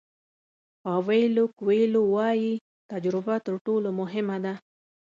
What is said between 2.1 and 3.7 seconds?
وایي تجربه تر